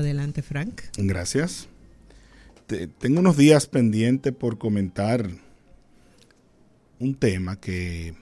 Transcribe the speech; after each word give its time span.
Adelante, 0.00 0.42
Frank. 0.42 0.82
Gracias. 0.96 1.68
tengo 2.98 3.20
unos 3.20 3.36
días 3.36 3.66
pendientes 3.66 4.32
por 4.32 4.56
comentar 4.56 5.28
un 6.98 7.14
tema 7.14 7.56
que 7.60 8.14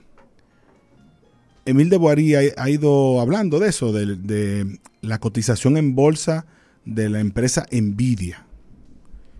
Emil 1.65 1.89
de 1.89 1.97
Boarí 1.97 2.35
ha, 2.35 2.69
ido 2.69 3.21
hablando 3.21 3.59
de 3.59 3.69
eso, 3.69 3.93
de, 3.93 4.15
de, 4.15 4.79
la 5.01 5.19
cotización 5.19 5.77
en 5.77 5.95
bolsa 5.95 6.45
de 6.83 7.09
la 7.09 7.21
empresa 7.21 7.65
Nvidia, 7.71 8.45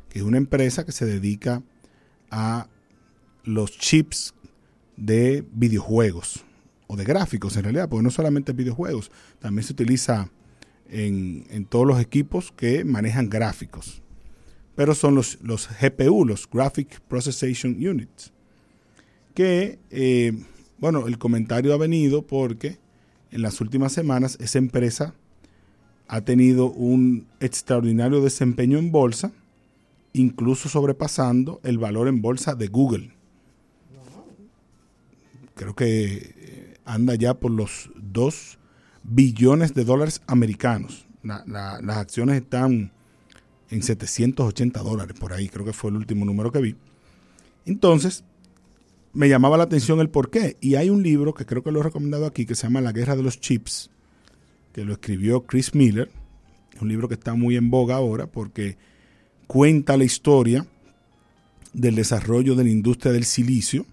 que 0.10 0.20
es 0.20 0.26
una 0.26 0.38
empresa 0.38 0.86
que 0.86 0.92
se 0.92 1.06
dedica 1.06 1.62
a 2.32 2.68
los 3.44 3.78
chips 3.78 4.34
de 4.96 5.44
videojuegos 5.52 6.46
o 6.88 6.96
de 6.96 7.04
gráficos 7.04 7.58
en 7.58 7.64
realidad, 7.64 7.90
porque 7.90 8.04
no 8.04 8.12
solamente 8.12 8.54
videojuegos, 8.54 9.12
también 9.40 9.66
se 9.66 9.74
utiliza 9.74 10.32
en, 10.90 11.66
todos 11.66 11.86
los 11.86 12.00
equipos 12.00 12.52
que 12.52 12.84
manejan 12.84 13.30
gráficos. 13.30 14.02
Pero 14.76 14.96
son 14.96 15.16
los, 15.16 15.40
los 15.42 15.70
GPU, 15.80 16.26
los 16.26 16.50
Graphic 16.50 17.02
Processing 17.02 17.88
Units. 17.88 18.32
Que, 19.34 19.80
eh, 19.90 20.34
bueno, 20.78 21.08
el 21.08 21.18
comentario 21.18 21.74
ha 21.74 21.78
venido 21.78 22.26
porque 22.26 22.78
en 23.32 23.42
las 23.42 23.62
últimas 23.62 23.94
semanas 23.94 24.38
esa 24.40 24.58
empresa 24.58 25.14
ha 26.08 26.22
tenido 26.22 26.72
un 26.72 27.28
extraordinario 27.40 28.22
desempeño 28.22 28.80
en 28.80 28.92
bolsa, 28.92 29.32
incluso 30.14 30.68
sobrepasando 30.68 31.60
el 31.64 31.78
valor 31.78 32.08
en 32.08 32.22
bolsa 32.22 32.56
de 32.56 32.68
Google. 32.68 33.12
Creo 35.54 35.76
que 35.76 36.34
eh, 36.36 36.78
anda 36.86 37.16
ya 37.16 37.36
por 37.36 37.52
los 37.52 37.92
2 37.96 38.59
billones 39.04 39.74
de 39.74 39.86
dólares 39.86 40.22
americanos. 40.28 41.06
las 41.24 41.98
acciones 41.98 42.38
están 42.38 42.92
en 43.70 43.84
780 43.84 44.80
dólares 44.82 45.18
por 45.20 45.34
ahí, 45.34 45.48
creo 45.50 45.66
que 45.66 45.74
fue 45.74 45.92
el 45.92 45.98
último 45.98 46.26
número 46.26 46.52
que 46.52 46.60
vi. 46.60 46.76
Entonces, 47.66 48.24
me 49.14 49.30
llamaba 49.30 49.58
la 49.58 49.64
atención 49.64 50.00
el 50.00 50.10
por 50.10 50.30
qué. 50.30 50.58
Y 50.62 50.76
hay 50.76 50.90
un 50.90 51.04
libro 51.04 51.34
que 51.34 51.46
creo 51.46 51.64
que 51.64 51.72
lo 51.72 51.80
he 51.80 51.84
recomendado 51.84 52.26
aquí, 52.26 52.46
que 52.46 52.56
se 52.56 52.64
llama 52.64 52.82
La 52.82 52.92
Guerra 52.92 53.16
de 53.16 53.24
los 53.24 53.40
Chips, 53.40 53.90
que 54.74 54.84
lo 54.84 54.94
escribió 54.94 55.46
Chris 55.46 55.76
Miller. 55.76 56.10
Es 56.74 56.82
un 56.82 56.90
libro 56.90 57.08
que 57.08 57.16
está 57.16 57.34
muy 57.34 57.56
en 57.56 57.70
boga 57.70 57.96
ahora 57.96 58.28
porque 58.28 58.78
cuenta 59.48 59.98
la 59.98 60.04
historia 60.04 60.66
del 61.74 61.96
desarrollo 61.96 62.56
de 62.56 62.64
la 62.64 62.70
industria 62.70 63.12
del 63.12 63.26
silicio. 63.26 63.86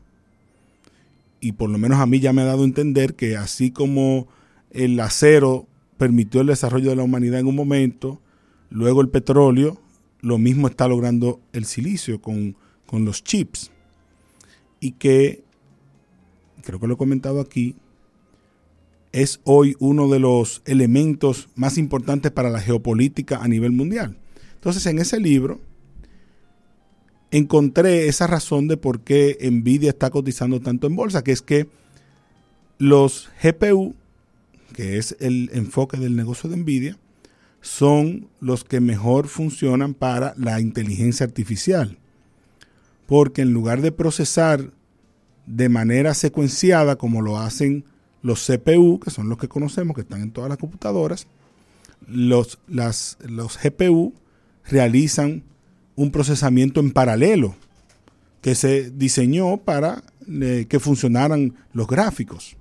Y 1.40 1.52
por 1.52 1.70
lo 1.70 1.78
menos 1.78 1.98
a 1.98 2.06
mí 2.06 2.20
ya 2.20 2.32
me 2.32 2.42
ha 2.42 2.46
dado 2.46 2.62
a 2.62 2.66
entender 2.66 3.14
que 3.14 3.36
así 3.36 3.70
como 3.70 4.26
el 4.70 4.98
acero 5.00 5.66
permitió 5.98 6.40
el 6.40 6.48
desarrollo 6.48 6.90
de 6.90 6.96
la 6.96 7.02
humanidad 7.02 7.40
en 7.40 7.46
un 7.46 7.54
momento, 7.56 8.20
luego 8.70 9.00
el 9.00 9.08
petróleo, 9.08 9.78
lo 10.20 10.38
mismo 10.38 10.68
está 10.68 10.88
logrando 10.88 11.40
el 11.52 11.64
silicio 11.64 12.20
con, 12.20 12.56
los 12.92 13.24
chips. 13.24 13.70
Y 14.80 14.92
que, 14.92 15.44
creo 16.62 16.80
que 16.80 16.86
lo 16.86 16.94
he 16.94 16.98
comentado 16.98 17.40
aquí, 17.40 17.76
es 19.12 19.40
hoy 19.44 19.76
uno 19.78 20.08
de 20.08 20.18
los 20.18 20.62
elementos 20.66 21.48
más 21.54 21.78
importantes 21.78 22.32
para 22.32 22.50
la 22.50 22.60
geopolítica 22.60 23.38
a 23.38 23.48
nivel 23.48 23.72
mundial. 23.72 24.18
Entonces, 24.54 24.84
en 24.86 24.98
ese 24.98 25.20
libro 25.20 25.60
encontré 27.30 28.08
esa 28.08 28.26
razón 28.26 28.68
de 28.68 28.76
por 28.76 29.00
qué 29.00 29.38
Nvidia 29.50 29.90
está 29.90 30.10
cotizando 30.10 30.60
tanto 30.60 30.86
en 30.86 30.96
bolsa, 30.96 31.24
que 31.24 31.32
es 31.32 31.42
que 31.42 31.68
los 32.78 33.30
GPU 33.42 33.94
que 34.76 34.98
es 34.98 35.16
el 35.20 35.48
enfoque 35.54 35.96
del 35.96 36.16
negocio 36.16 36.50
de 36.50 36.58
Nvidia, 36.58 36.98
son 37.62 38.28
los 38.40 38.62
que 38.62 38.78
mejor 38.80 39.26
funcionan 39.26 39.94
para 39.94 40.34
la 40.36 40.60
inteligencia 40.60 41.24
artificial. 41.24 41.96
Porque 43.06 43.40
en 43.40 43.54
lugar 43.54 43.80
de 43.80 43.90
procesar 43.90 44.70
de 45.46 45.70
manera 45.70 46.12
secuenciada 46.12 46.96
como 46.96 47.22
lo 47.22 47.38
hacen 47.38 47.86
los 48.20 48.46
CPU, 48.46 49.00
que 49.00 49.10
son 49.10 49.30
los 49.30 49.38
que 49.38 49.48
conocemos, 49.48 49.94
que 49.94 50.02
están 50.02 50.20
en 50.20 50.30
todas 50.30 50.50
las 50.50 50.58
computadoras, 50.58 51.26
los, 52.06 52.58
las, 52.68 53.16
los 53.26 53.58
GPU 53.58 54.12
realizan 54.68 55.42
un 55.94 56.10
procesamiento 56.10 56.80
en 56.80 56.90
paralelo 56.90 57.56
que 58.42 58.54
se 58.54 58.90
diseñó 58.90 59.56
para 59.56 60.02
eh, 60.28 60.66
que 60.68 60.80
funcionaran 60.80 61.54
los 61.72 61.86
gráficos. 61.86 62.58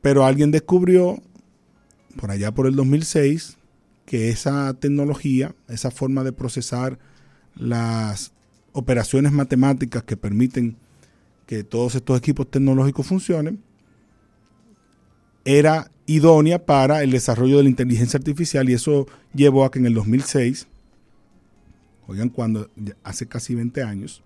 Pero 0.00 0.24
alguien 0.24 0.50
descubrió, 0.50 1.20
por 2.16 2.30
allá 2.30 2.52
por 2.52 2.66
el 2.66 2.76
2006, 2.76 3.58
que 4.06 4.30
esa 4.30 4.72
tecnología, 4.74 5.54
esa 5.68 5.90
forma 5.90 6.24
de 6.24 6.32
procesar 6.32 6.98
las 7.56 8.32
operaciones 8.72 9.32
matemáticas 9.32 10.02
que 10.04 10.16
permiten 10.16 10.76
que 11.46 11.64
todos 11.64 11.94
estos 11.94 12.16
equipos 12.18 12.50
tecnológicos 12.50 13.06
funcionen, 13.06 13.62
era 15.44 15.90
idónea 16.06 16.64
para 16.64 17.02
el 17.02 17.10
desarrollo 17.10 17.58
de 17.58 17.64
la 17.64 17.68
inteligencia 17.68 18.18
artificial 18.18 18.68
y 18.68 18.74
eso 18.74 19.06
llevó 19.34 19.64
a 19.64 19.70
que 19.70 19.78
en 19.78 19.86
el 19.86 19.94
2006, 19.94 20.66
oigan 22.06 22.28
cuando, 22.28 22.70
hace 23.02 23.26
casi 23.26 23.54
20 23.54 23.82
años, 23.82 24.22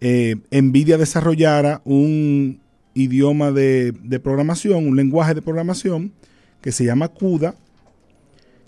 eh, 0.00 0.36
Nvidia 0.50 0.96
desarrollara 0.96 1.82
un 1.84 2.60
idioma 2.94 3.52
de, 3.52 4.20
programación, 4.22 4.86
un 4.86 4.96
lenguaje 4.96 5.34
de 5.34 5.42
programación 5.42 6.12
que 6.60 6.72
se 6.72 6.84
llama 6.84 7.08
CUDA, 7.08 7.54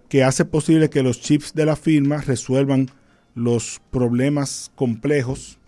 que 0.09 0.25
hace 0.25 0.44
posible 0.44 0.91
que 0.91 1.03
los 1.03 1.21
chips 1.21 1.55
de 1.55 1.66
la 1.66 1.77
firma 1.77 2.21
resuelvan 2.21 2.91
los 3.34 3.81
problemas 3.91 4.71
complejos 4.75 5.59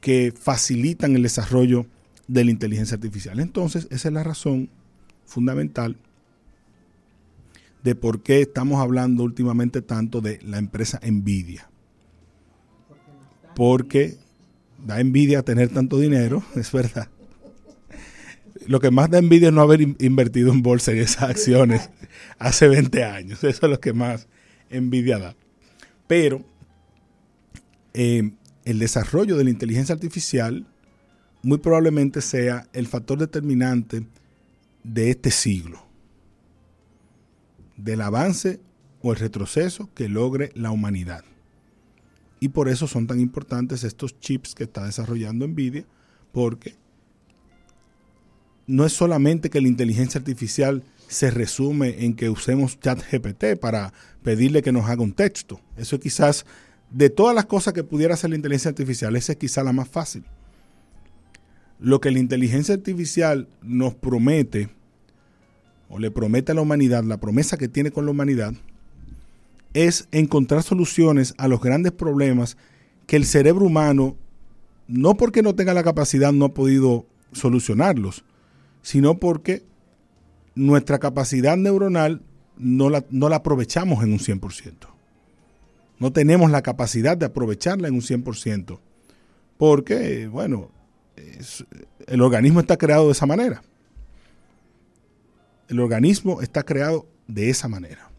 que 0.00 0.32
facilitan 0.38 1.16
el 1.16 1.22
desarrollo 1.22 1.86
de 2.28 2.44
la 2.44 2.50
inteligencia 2.50 2.94
artificial. 2.94 3.40
Entonces, 3.40 3.88
esa 3.90 4.08
es 4.08 4.14
la 4.14 4.22
razón 4.22 4.70
fundamental 5.24 5.96
de 7.82 7.94
por 7.94 8.22
qué 8.22 8.42
estamos 8.42 8.80
hablando 8.80 9.24
últimamente 9.24 9.82
tanto 9.82 10.20
de 10.20 10.38
la 10.42 10.58
empresa 10.58 11.00
Nvidia. 11.02 11.68
Porque 13.56 14.16
da 14.84 15.00
envidia 15.00 15.42
tener 15.42 15.68
tanto 15.70 15.98
dinero, 15.98 16.44
es 16.54 16.70
verdad 16.70 17.08
lo 18.66 18.80
que 18.80 18.90
más 18.90 19.10
da 19.10 19.18
envidia 19.18 19.48
es 19.48 19.54
no 19.54 19.62
haber 19.62 19.80
invertido 19.80 20.52
en 20.52 20.62
bolsa 20.62 20.92
en 20.92 20.98
esas 20.98 21.30
acciones 21.30 21.90
hace 22.38 22.68
20 22.68 23.04
años. 23.04 23.44
Eso 23.44 23.66
es 23.66 23.70
lo 23.70 23.80
que 23.80 23.92
más 23.92 24.28
envidia 24.70 25.18
da. 25.18 25.36
Pero 26.06 26.44
eh, 27.94 28.30
el 28.64 28.78
desarrollo 28.78 29.36
de 29.36 29.44
la 29.44 29.50
inteligencia 29.50 29.94
artificial 29.94 30.66
muy 31.42 31.58
probablemente 31.58 32.20
sea 32.20 32.66
el 32.72 32.86
factor 32.86 33.18
determinante 33.18 34.06
de 34.82 35.10
este 35.10 35.30
siglo, 35.30 35.84
del 37.76 38.00
avance 38.00 38.60
o 39.02 39.12
el 39.12 39.18
retroceso 39.18 39.88
que 39.94 40.08
logre 40.08 40.50
la 40.54 40.70
humanidad. 40.70 41.24
Y 42.40 42.48
por 42.48 42.68
eso 42.68 42.86
son 42.86 43.06
tan 43.06 43.20
importantes 43.20 43.84
estos 43.84 44.18
chips 44.20 44.54
que 44.54 44.64
está 44.64 44.84
desarrollando 44.84 45.46
Nvidia, 45.46 45.84
porque 46.32 46.74
no 48.68 48.84
es 48.84 48.92
solamente 48.92 49.50
que 49.50 49.62
la 49.62 49.66
inteligencia 49.66 50.18
artificial 50.18 50.84
se 51.08 51.30
resume 51.30 52.04
en 52.04 52.14
que 52.14 52.28
usemos 52.28 52.78
ChatGPT 52.78 53.58
para 53.58 53.94
pedirle 54.22 54.62
que 54.62 54.72
nos 54.72 54.88
haga 54.88 55.02
un 55.02 55.14
texto. 55.14 55.58
Eso 55.78 55.98
quizás, 55.98 56.44
de 56.90 57.08
todas 57.08 57.34
las 57.34 57.46
cosas 57.46 57.72
que 57.72 57.82
pudiera 57.82 58.12
hacer 58.12 58.28
la 58.28 58.36
inteligencia 58.36 58.68
artificial, 58.68 59.16
esa 59.16 59.32
es 59.32 59.38
quizás 59.38 59.64
la 59.64 59.72
más 59.72 59.88
fácil. 59.88 60.22
Lo 61.80 62.00
que 62.00 62.10
la 62.10 62.18
inteligencia 62.18 62.74
artificial 62.74 63.48
nos 63.62 63.94
promete, 63.94 64.68
o 65.88 65.98
le 65.98 66.10
promete 66.10 66.52
a 66.52 66.54
la 66.54 66.60
humanidad, 66.60 67.02
la 67.04 67.16
promesa 67.16 67.56
que 67.56 67.68
tiene 67.68 67.90
con 67.90 68.04
la 68.04 68.10
humanidad, 68.10 68.52
es 69.72 70.08
encontrar 70.12 70.62
soluciones 70.62 71.34
a 71.38 71.48
los 71.48 71.62
grandes 71.62 71.92
problemas 71.92 72.58
que 73.06 73.16
el 73.16 73.24
cerebro 73.24 73.64
humano, 73.64 74.18
no 74.88 75.16
porque 75.16 75.42
no 75.42 75.54
tenga 75.54 75.72
la 75.72 75.82
capacidad, 75.82 76.32
no 76.32 76.46
ha 76.46 76.54
podido 76.54 77.06
solucionarlos, 77.32 78.24
sino 78.82 79.18
porque 79.18 79.64
nuestra 80.54 80.98
capacidad 80.98 81.56
neuronal 81.56 82.22
no 82.56 82.90
la, 82.90 83.04
no 83.10 83.28
la 83.28 83.36
aprovechamos 83.36 84.02
en 84.02 84.12
un 84.12 84.18
100%. 84.18 84.72
No 85.98 86.12
tenemos 86.12 86.50
la 86.50 86.62
capacidad 86.62 87.16
de 87.16 87.26
aprovecharla 87.26 87.88
en 87.88 87.94
un 87.94 88.02
100%, 88.02 88.78
porque, 89.56 90.28
bueno, 90.28 90.70
el 92.06 92.22
organismo 92.22 92.60
está 92.60 92.76
creado 92.76 93.06
de 93.06 93.12
esa 93.12 93.26
manera. 93.26 93.62
El 95.68 95.80
organismo 95.80 96.40
está 96.40 96.62
creado 96.62 97.06
de 97.26 97.50
esa 97.50 97.68
manera. 97.68 98.10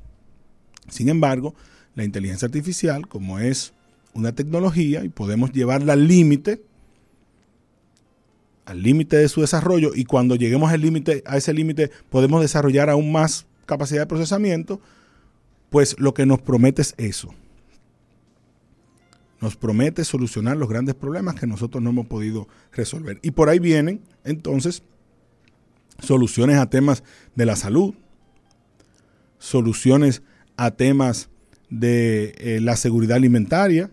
Sin 0.89 1.09
embargo, 1.09 1.55
la 1.95 2.03
inteligencia 2.03 2.45
artificial, 2.45 3.07
como 3.07 3.39
es 3.39 3.73
una 4.13 4.33
tecnología 4.33 5.03
y 5.03 5.09
podemos 5.09 5.51
llevarla 5.51 5.93
al 5.93 6.07
límite, 6.07 6.61
al 8.69 8.83
límite 8.83 9.17
de 9.17 9.27
su 9.29 9.41
desarrollo 9.41 9.91
y 9.95 10.05
cuando 10.05 10.35
lleguemos 10.35 10.71
al 10.71 10.81
límite, 10.81 11.23
a 11.25 11.37
ese 11.37 11.53
límite 11.53 11.89
podemos 12.09 12.39
desarrollar 12.39 12.91
aún 12.91 13.11
más 13.11 13.47
capacidad 13.65 14.01
de 14.01 14.05
procesamiento, 14.05 14.79
pues 15.71 15.95
lo 15.99 16.13
que 16.13 16.27
nos 16.27 16.39
promete 16.41 16.83
es 16.83 16.93
eso. 16.97 17.33
Nos 19.41 19.55
promete 19.55 20.03
solucionar 20.05 20.55
los 20.55 20.69
grandes 20.69 20.93
problemas 20.93 21.33
que 21.33 21.47
nosotros 21.47 21.83
no 21.83 21.89
hemos 21.89 22.05
podido 22.05 22.47
resolver. 22.71 23.19
Y 23.23 23.31
por 23.31 23.49
ahí 23.49 23.57
vienen, 23.57 24.01
entonces, 24.23 24.83
soluciones 25.97 26.57
a 26.57 26.69
temas 26.69 27.03
de 27.35 27.45
la 27.47 27.55
salud, 27.55 27.95
soluciones 29.39 30.21
a 30.57 30.71
temas 30.71 31.29
de 31.71 32.35
eh, 32.37 32.59
la 32.61 32.75
seguridad 32.75 33.17
alimentaria, 33.17 33.89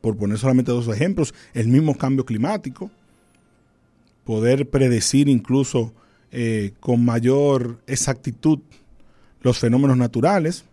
por 0.00 0.16
poner 0.16 0.38
solamente 0.38 0.72
dos 0.72 0.88
ejemplos, 0.88 1.34
el 1.54 1.68
mismo 1.68 1.96
cambio 1.96 2.26
climático, 2.26 2.90
poder 4.24 4.68
predecir 4.70 5.28
incluso 5.28 5.94
eh, 6.30 6.72
con 6.80 7.04
mayor 7.04 7.82
exactitud 7.86 8.60
los 9.42 9.58
fenómenos 9.58 9.96
naturales 9.96 10.64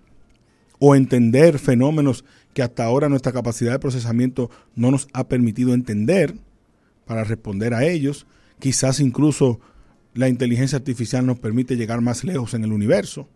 o 0.80 0.96
entender 0.96 1.60
fenómenos 1.60 2.24
que 2.54 2.62
hasta 2.62 2.86
ahora 2.86 3.10
nuestra 3.10 3.31
capacidad 3.31 3.72
de 3.72 3.80
procesamiento 3.80 4.50
no 4.75 4.92
nos 4.92 5.07
ha 5.13 5.28
permitido 5.28 5.74
entender 5.74 6.36
para 7.06 7.24
responder 7.24 7.74
a 7.74 7.86
ellos. 7.86 8.25
Quizás 8.60 9.00
incluso 9.00 9.60
la 10.13 10.30
inteligencia 10.30 10.78
artificial 10.78 11.25
nos 11.25 11.40
permite 11.40 11.75
llegar 11.75 12.01
más 12.01 12.24
lejos 12.24 12.54
en 12.54 12.63
el 12.63 12.72
universo 12.72 13.28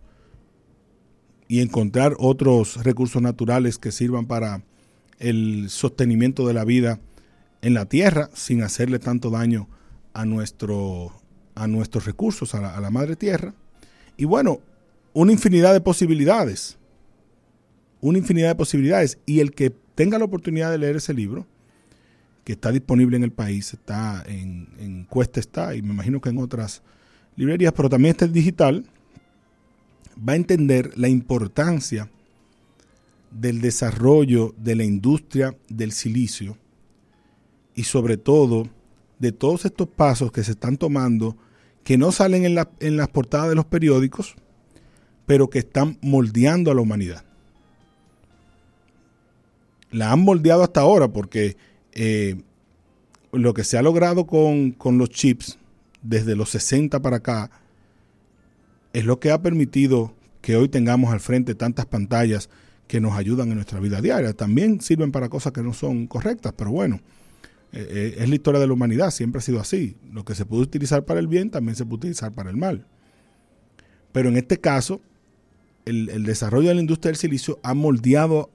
y 1.48 1.60
encontrar 1.60 2.16
otros 2.20 2.84
recursos 2.84 3.22
naturales 3.22 3.78
que 3.78 3.92
sirvan 3.92 4.26
para 4.26 4.64
el 5.20 5.70
sostenimiento 5.70 6.48
de 6.48 6.54
la 6.54 6.66
vida 6.66 7.00
en 7.62 7.74
la 7.74 7.86
Tierra 7.86 8.30
sin 8.34 8.64
hacerle 8.64 9.00
tanto 9.00 9.30
daño 9.30 9.68
a, 9.68 9.83
nuestro, 10.26 11.12
a 11.56 11.68
nuestros 11.68 12.06
recursos, 12.06 12.56
a 12.56 12.62
la, 12.62 12.76
a 12.76 12.82
la 12.82 12.90
Madre 12.90 13.16
Tierra. 13.16 13.54
Y 14.18 14.26
bueno, 14.26 14.60
una 15.14 15.32
infinidad 15.32 15.74
de 15.74 15.82
posibilidades. 15.82 16.78
Una 18.02 18.18
infinidad 18.18 18.50
de 18.50 18.56
posibilidades. 18.56 19.18
Y 19.26 19.40
el 19.40 19.52
que 19.52 19.72
tenga 19.96 20.20
la 20.20 20.26
oportunidad 20.26 20.72
de 20.72 20.78
leer 20.78 20.98
ese 20.98 21.14
libro, 21.14 21.46
que 22.44 22.54
está 22.54 22.72
disponible 22.72 23.18
en 23.18 23.24
el 23.24 23.32
país, 23.32 23.74
está 23.74 24.24
en, 24.28 24.68
en 24.78 25.06
Cuesta 25.06 25.40
está, 25.40 25.76
y 25.76 25.82
me 25.82 25.94
imagino 25.94 26.20
que 26.20 26.30
en 26.30 26.40
otras 26.40 26.82
librerías, 27.36 27.74
pero 27.74 27.90
también 27.90 28.12
está 28.12 28.26
el 28.26 28.34
digital, 28.34 28.86
va 30.18 30.34
a 30.34 30.36
entender 30.36 30.92
la 30.98 31.08
importancia 31.08 32.10
del 33.32 33.62
desarrollo 33.62 34.54
de 34.58 34.76
la 34.76 34.84
industria 34.84 35.56
del 35.68 35.92
silicio 35.92 36.58
y 37.76 37.84
sobre 37.84 38.18
todo 38.18 38.70
de 39.24 39.32
todos 39.32 39.64
estos 39.64 39.88
pasos 39.88 40.34
que 40.34 40.44
se 40.44 40.52
están 40.52 40.76
tomando 40.76 41.38
que 41.86 41.98
no 41.98 42.12
salen 42.12 42.44
en, 42.44 42.56
la, 42.56 42.70
en 42.82 42.98
las 42.98 43.08
portadas 43.08 43.48
de 43.48 43.56
los 43.56 43.64
periódicos, 43.64 44.36
pero 45.26 45.50
que 45.50 45.60
están 45.60 45.98
moldeando 46.02 46.70
a 46.70 46.76
la 46.76 46.82
humanidad. 46.82 47.24
La 49.92 50.12
han 50.12 50.20
moldeado 50.20 50.62
hasta 50.62 50.82
ahora 50.82 51.08
porque 51.08 51.56
eh, 51.94 52.42
lo 53.32 53.54
que 53.54 53.64
se 53.64 53.78
ha 53.78 53.82
logrado 53.82 54.28
con, 54.28 54.72
con 54.72 54.98
los 54.98 55.10
chips 55.10 55.58
desde 56.02 56.36
los 56.36 56.50
60 56.50 57.02
para 57.02 57.18
acá 57.18 57.50
es 58.92 59.06
lo 59.06 59.22
que 59.22 59.32
ha 59.32 59.42
permitido 59.42 60.14
que 60.42 60.58
hoy 60.58 60.68
tengamos 60.68 61.14
al 61.14 61.22
frente 61.22 61.56
tantas 61.56 61.86
pantallas 61.86 62.50
que 62.88 63.00
nos 63.00 63.14
ayudan 63.14 63.48
en 63.50 63.56
nuestra 63.56 63.80
vida 63.80 64.02
diaria. 64.02 64.34
También 64.34 64.82
sirven 64.82 65.14
para 65.14 65.30
cosas 65.30 65.54
que 65.54 65.64
no 65.64 65.74
son 65.74 66.08
correctas, 66.08 66.54
pero 66.58 66.72
bueno, 66.72 67.00
eh, 67.74 68.18
es 68.20 68.30
la 68.30 68.36
historia 68.36 68.60
de 68.60 68.68
la 68.68 68.74
humanidad, 68.74 69.10
siempre 69.10 69.40
ha 69.40 69.42
sido 69.42 69.60
así. 69.60 69.98
Lo 70.12 70.24
que 70.24 70.36
se 70.36 70.46
puede 70.46 70.62
utilizar 70.62 71.06
para 71.06 71.20
el 71.20 71.28
bien 71.28 71.50
también 71.50 71.76
se 71.76 71.86
puede 71.86 71.96
utilizar 71.96 72.32
para 72.32 72.52
el 72.52 72.58
mal. 72.58 72.86
Pero 74.12 74.30
en 74.30 74.38
este 74.38 74.60
caso, 74.60 75.02
el, 75.86 76.24
desarrollo 76.24 76.70
de 76.70 76.76
la 76.76 76.82
industria 76.82 77.10
del 77.10 77.18
silicio 77.18 77.60
ha 77.64 77.74
moldeado 77.74 78.52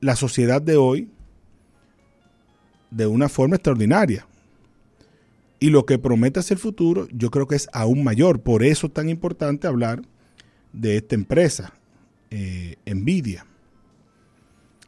la 0.00 0.14
sociedad 0.14 0.62
de 0.62 0.76
hoy 0.76 1.10
de 2.90 3.06
una 3.06 3.28
forma 3.28 3.56
extraordinaria. 3.56 4.26
Y 5.60 5.70
lo 5.70 5.84
que 5.84 5.98
promete 5.98 6.38
hacia 6.38 6.54
el 6.54 6.60
futuro, 6.60 7.08
yo 7.10 7.32
creo 7.32 7.48
que 7.48 7.56
es 7.56 7.68
aún 7.72 8.04
mayor. 8.04 8.40
Por 8.42 8.62
eso 8.62 8.86
es 8.86 8.92
tan 8.92 9.08
importante 9.08 9.66
hablar 9.66 10.02
de 10.72 10.98
esta 10.98 11.16
empresa, 11.16 11.72
eh, 12.30 12.76
Nvidia. 12.86 13.44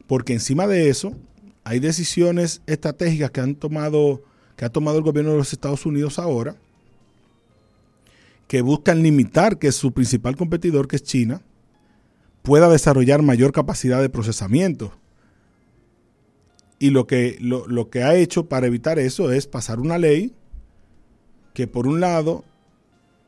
Porque 0.07 0.31
encima 0.31 0.65
de 0.65 0.87
eso, 0.87 1.13
hay 1.63 1.79
decisiones 1.79 2.61
estratégicas 2.65 3.31
que 3.31 3.41
han 3.41 3.55
tomado, 3.55 4.23
que 4.55 4.65
ha 4.65 4.69
tomado 4.69 4.97
el 4.97 5.03
gobierno 5.03 5.31
de 5.31 5.37
los 5.37 5.53
Estados 5.53 5.85
Unidos 5.85 6.19
ahora, 6.19 6.55
que 8.47 8.61
buscan 8.61 9.03
limitar 9.03 9.59
que 9.59 9.71
su 9.71 9.93
principal 9.93 10.35
competidor, 10.35 10.87
que 10.87 10.97
es 10.97 11.03
China, 11.03 11.41
pueda 12.41 12.69
desarrollar 12.69 13.21
mayor 13.21 13.51
capacidad 13.51 14.01
de 14.01 14.09
procesamiento. 14.09 14.91
Y 16.79 16.89
lo 16.89 17.05
que, 17.05 17.37
lo, 17.39 17.67
lo 17.67 17.89
que 17.89 18.03
ha 18.03 18.15
hecho 18.15 18.47
para 18.47 18.67
evitar 18.67 18.97
eso 18.97 19.31
es 19.31 19.45
pasar 19.45 19.79
una 19.79 19.99
ley 19.99 20.33
que 21.53 21.67
por 21.67 21.85
un 21.85 21.99
lado 21.99 22.43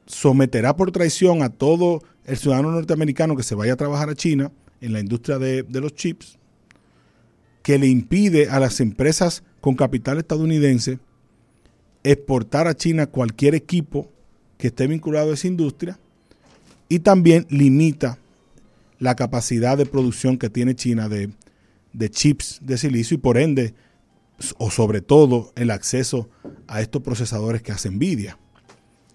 someterá 0.07 0.75
por 0.75 0.91
traición 0.91 1.43
a 1.43 1.49
todo 1.49 2.01
el 2.25 2.37
ciudadano 2.37 2.71
norteamericano 2.71 3.35
que 3.35 3.43
se 3.43 3.55
vaya 3.55 3.73
a 3.73 3.77
trabajar 3.77 4.09
a 4.09 4.15
China 4.15 4.51
en 4.81 4.93
la 4.93 4.99
industria 4.99 5.37
de, 5.37 5.63
de 5.63 5.81
los 5.81 5.93
chips, 5.93 6.39
que 7.63 7.79
le 7.79 7.87
impide 7.87 8.49
a 8.49 8.59
las 8.59 8.79
empresas 8.79 9.41
con 9.61 9.75
capital 9.75 10.19
estadounidense 10.19 10.99
exportar 12.03 12.67
a 12.67 12.75
China 12.75 13.07
cualquier 13.07 13.55
equipo 13.55 14.11
que 14.57 14.67
esté 14.67 14.85
vinculado 14.85 15.31
a 15.31 15.33
esa 15.33 15.47
industria 15.47 15.97
y 16.89 16.99
también 16.99 17.47
limita 17.49 18.19
la 18.99 19.15
capacidad 19.15 19.77
de 19.77 19.85
producción 19.85 20.37
que 20.37 20.49
tiene 20.49 20.75
China 20.75 21.09
de, 21.09 21.31
chips 22.09 22.59
de 22.61 22.77
silicio 22.77 23.15
y 23.15 23.17
por 23.17 23.37
ende, 23.37 23.73
o 24.57 24.69
sobre 24.69 25.01
todo, 25.01 25.53
el 25.55 25.71
acceso 25.71 26.29
a 26.67 26.81
estos 26.81 27.01
procesadores 27.01 27.61
que 27.61 27.71
hace 27.71 27.89
Nvidia, 27.89 28.37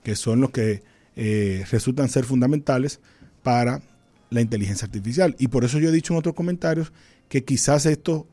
que 0.02 0.16
son 0.16 0.40
los 0.40 0.50
que 0.50 0.82
eh, 1.16 1.64
resultan 1.70 2.08
ser 2.08 2.24
fundamentales 2.24 3.00
para 3.42 3.82
la 4.30 4.40
inteligencia 4.40 4.86
artificial. 4.86 5.36
Y 5.38 5.48
por 5.48 5.64
eso 5.64 5.78
yo 5.78 5.90
he 5.90 5.92
dicho 5.92 6.12
en 6.14 6.18
otros 6.18 6.34
comentarios 6.34 6.92
que 7.28 7.44
quizás 7.44 7.86
esto 7.86 8.26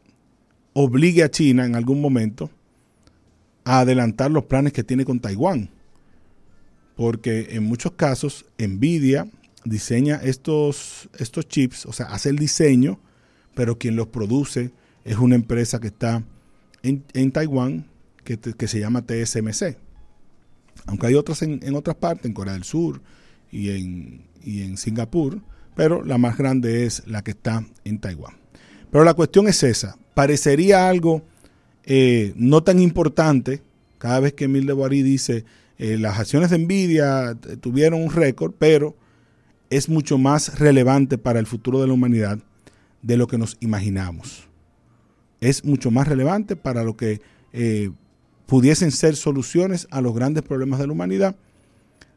obligue 0.75 1.23
a 1.23 1.31
China 1.31 1.65
en 1.65 1.75
algún 1.75 1.99
momento 1.99 2.51
a 3.63 3.79
adelantar 3.79 4.29
los 4.29 4.43
planes 4.43 4.73
que 4.73 4.83
tiene 4.83 5.05
con 5.05 5.19
Taiwán 5.19 5.71
porque 6.95 7.47
en 7.51 7.63
muchos 7.63 7.93
casos 7.93 8.45
Nvidia 8.57 9.27
diseña 9.65 10.15
estos, 10.23 11.09
estos 11.17 11.47
chips, 11.47 11.85
o 11.85 11.93
sea, 11.93 12.07
hace 12.07 12.29
el 12.29 12.37
diseño, 12.37 12.99
pero 13.53 13.77
quien 13.77 13.95
los 13.95 14.07
produce 14.07 14.71
es 15.03 15.17
una 15.17 15.35
empresa 15.35 15.79
que 15.79 15.87
está 15.87 16.23
en, 16.83 17.31
Taiwán 17.31 17.87
que, 18.23 18.67
se 18.67 18.79
llama 18.79 19.05
TSMC. 19.05 19.77
Aunque 20.85 21.07
hay 21.07 21.15
otras 21.15 21.41
en, 21.41 21.59
en, 21.63 21.75
otras 21.75 21.95
partes, 21.95 22.25
en 22.25 22.33
Corea 22.33 22.53
del 22.53 22.63
Sur 22.63 23.01
y 23.51 23.71
en, 23.71 24.25
y 24.43 24.61
en 24.61 24.77
Singapur, 24.77 25.41
pero 25.75 26.03
la 26.03 26.17
más 26.17 26.37
grande 26.37 26.85
es 26.85 27.05
la 27.07 27.23
que 27.23 27.31
está 27.31 27.65
en 27.83 27.99
Taiwán. 27.99 28.35
Pero 28.91 29.03
la 29.03 29.13
cuestión 29.13 29.47
es 29.47 29.63
esa. 29.63 29.97
Parecería 30.15 30.89
algo 30.89 31.21
eh, 31.83 32.33
no 32.35 32.63
tan 32.63 32.79
importante 32.79 33.61
cada 33.99 34.19
vez 34.19 34.33
que 34.33 34.45
Emil 34.45 34.65
de 34.65 34.73
Boary 34.73 35.03
dice 35.03 35.45
eh, 35.77 35.97
las 35.97 36.17
acciones 36.17 36.49
de 36.49 36.57
Nvidia 36.57 37.37
tuvieron 37.61 38.01
un 38.01 38.11
récord, 38.11 38.53
pero 38.57 38.95
es 39.69 39.89
mucho 39.89 40.17
más 40.17 40.57
relevante 40.59 41.17
para 41.17 41.39
el 41.39 41.45
futuro 41.45 41.81
de 41.81 41.87
la 41.87 41.93
humanidad 41.93 42.39
de 43.01 43.17
lo 43.17 43.27
que 43.27 43.37
nos 43.37 43.57
imaginamos. 43.59 44.47
Es 45.41 45.65
mucho 45.65 45.91
más 45.91 46.07
relevante 46.07 46.55
para 46.55 46.83
lo 46.83 46.95
que 46.95 47.21
eh, 47.53 47.91
pudiesen 48.45 48.91
ser 48.91 49.15
soluciones 49.15 49.87
a 49.91 50.01
los 50.01 50.15
grandes 50.15 50.43
problemas 50.43 50.79
de 50.79 50.87
la 50.87 50.93
humanidad 50.93 51.35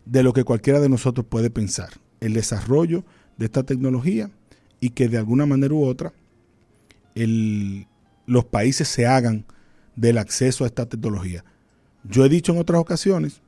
de 0.04 0.22
lo 0.22 0.32
que 0.32 0.44
cualquiera 0.44 0.80
de 0.80 0.88
nosotros 0.88 1.26
puede 1.28 1.50
pensar. 1.50 1.90
El 2.20 2.32
desarrollo 2.32 3.04
de 3.36 3.46
esta 3.46 3.64
tecnología 3.64 4.30
y 4.80 4.90
que 4.90 5.08
de 5.08 5.18
alguna 5.18 5.46
manera 5.46 5.74
u 5.74 5.84
otra 5.84 6.12
los 7.26 8.44
países 8.44 8.88
se 8.88 9.06
hagan 9.06 9.44
del 9.96 10.18
acceso 10.18 10.64
a 10.64 10.66
esta 10.68 10.86
tecnología. 10.86 11.44
Yo 12.04 12.24
he 12.24 12.28
dicho 12.28 12.52
en 12.52 12.58
otras 12.58 12.80
ocasiones 12.80 13.40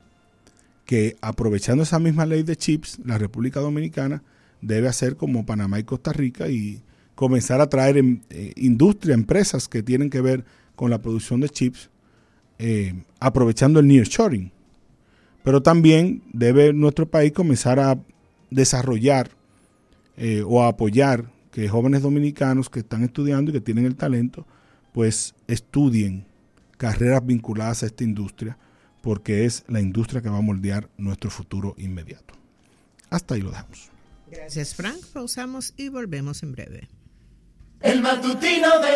que 0.85 1.15
aprovechando 1.21 1.83
esa 1.83 1.99
misma 1.99 2.25
ley 2.25 2.43
de 2.43 2.55
chips, 2.55 2.99
la 3.05 3.17
República 3.17 3.59
Dominicana 3.59 4.23
debe 4.61 4.87
hacer 4.87 5.15
como 5.15 5.45
Panamá 5.45 5.79
y 5.79 5.83
Costa 5.83 6.11
Rica 6.11 6.49
y 6.49 6.83
comenzar 7.15 7.61
a 7.61 7.69
traer 7.69 7.97
em, 7.97 8.21
eh, 8.29 8.53
industria, 8.55 9.13
empresas 9.13 9.67
que 9.67 9.83
tienen 9.83 10.09
que 10.09 10.21
ver 10.21 10.43
con 10.75 10.89
la 10.89 11.01
producción 11.01 11.39
de 11.39 11.49
chips, 11.49 11.89
eh, 12.59 12.93
aprovechando 13.19 13.79
el 13.79 13.87
nearshoring. 13.87 14.51
Pero 15.43 15.61
también 15.61 16.23
debe 16.33 16.73
nuestro 16.73 17.09
país 17.09 17.31
comenzar 17.31 17.79
a 17.79 17.99
desarrollar 18.49 19.31
eh, 20.17 20.43
o 20.45 20.63
a 20.63 20.67
apoyar 20.67 21.31
que 21.51 21.67
jóvenes 21.69 22.01
dominicanos 22.01 22.69
que 22.69 22.79
están 22.79 23.03
estudiando 23.03 23.51
y 23.51 23.53
que 23.53 23.61
tienen 23.61 23.85
el 23.85 23.95
talento, 23.95 24.47
pues 24.93 25.35
estudien 25.47 26.25
carreras 26.77 27.25
vinculadas 27.25 27.83
a 27.83 27.85
esta 27.87 28.03
industria 28.03 28.57
porque 29.01 29.45
es 29.45 29.63
la 29.67 29.81
industria 29.81 30.21
que 30.21 30.29
va 30.29 30.37
a 30.37 30.41
moldear 30.41 30.89
nuestro 30.97 31.29
futuro 31.29 31.75
inmediato. 31.77 32.33
Hasta 33.09 33.35
ahí 33.35 33.41
lo 33.41 33.49
dejamos. 33.49 33.89
Gracias, 34.29 34.75
Frank. 34.75 35.03
Pausamos 35.11 35.73
y 35.75 35.89
volvemos 35.89 36.43
en 36.43 36.53
breve. 36.53 36.87
El 37.81 38.01
matutino 38.01 38.79
de 38.79 38.89